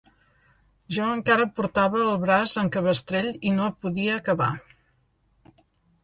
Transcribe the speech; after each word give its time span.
Jo 0.95 1.09
encara 1.15 1.43
portava 1.59 1.99
el 2.05 2.15
braç 2.23 2.55
en 2.61 2.71
cabestrell 2.75 3.29
i 3.49 3.53
no 3.59 3.67
podia 3.83 4.15
cavar 4.31 4.49